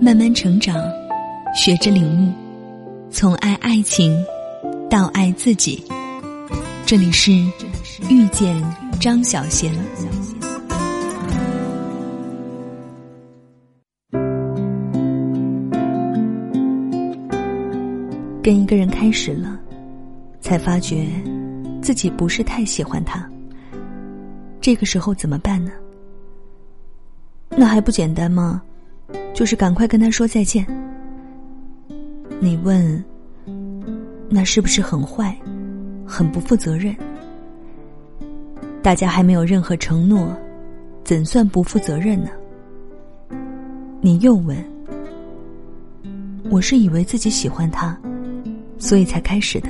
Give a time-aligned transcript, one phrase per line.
[0.00, 0.76] 慢慢成长，
[1.56, 2.32] 学着领悟，
[3.10, 4.16] 从爱爱情
[4.88, 5.84] 到爱自己。
[6.86, 7.32] 这里是
[8.08, 8.62] 遇见
[9.00, 9.72] 张小贤。
[18.40, 19.58] 跟一个人开始了，
[20.40, 21.08] 才发觉
[21.82, 23.28] 自己不是太喜欢他。
[24.60, 25.72] 这个时候怎么办呢？
[27.50, 28.62] 那还不简单吗？
[29.38, 30.66] 就是赶快跟他说再见。
[32.40, 33.04] 你问，
[34.28, 35.32] 那是不是很坏，
[36.04, 36.92] 很不负责任？
[38.82, 40.36] 大家还没有任何承诺，
[41.04, 42.30] 怎算不负责任呢？
[44.00, 44.56] 你又问，
[46.50, 47.96] 我是以为自己喜欢他，
[48.76, 49.68] 所以才开始的，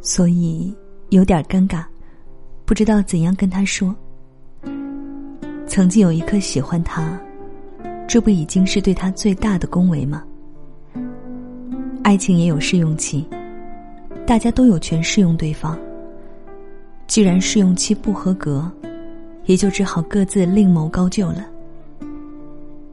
[0.00, 0.74] 所以
[1.10, 1.84] 有点尴尬，
[2.64, 3.94] 不知道怎样跟他说。
[5.66, 7.20] 曾经有一刻喜欢他。
[8.08, 10.24] 这不已经是对他最大的恭维吗？
[12.02, 13.22] 爱情也有试用期，
[14.26, 15.78] 大家都有权试用对方。
[17.06, 18.70] 既然试用期不合格，
[19.44, 21.46] 也就只好各自另谋高就了。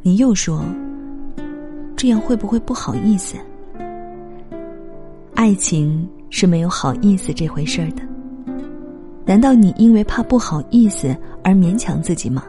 [0.00, 0.64] 你又说，
[1.96, 3.36] 这样会不会不好意思？
[5.34, 8.02] 爱情是没有好意思这回事儿的。
[9.24, 12.44] 难道你因为怕不好意思而勉强自己吗？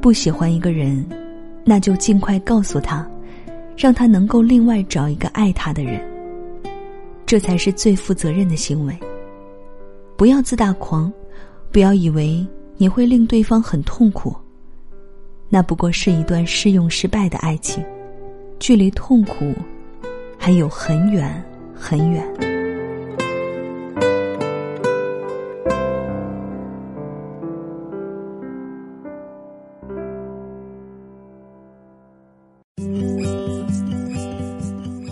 [0.00, 1.04] 不喜欢一个人。
[1.64, 3.08] 那就尽快告诉他，
[3.76, 6.00] 让他能够另外找一个爱他的人。
[7.24, 8.98] 这才是最负责任的行为。
[10.16, 11.12] 不要自大狂，
[11.70, 12.46] 不要以为
[12.76, 14.34] 你会令对方很痛苦。
[15.48, 17.84] 那不过是一段试用失败的爱情，
[18.58, 19.54] 距离痛苦
[20.38, 21.42] 还有很远
[21.74, 22.51] 很远。